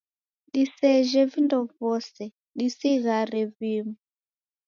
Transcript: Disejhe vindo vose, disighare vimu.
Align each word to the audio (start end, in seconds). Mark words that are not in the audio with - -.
Disejhe 0.53 1.21
vindo 1.31 1.59
vose, 1.79 2.23
disighare 2.57 3.41
vimu. 3.59 3.95